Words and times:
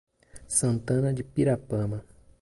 Santana 0.47 1.13
de 1.13 1.23
Pirapama 1.23 2.03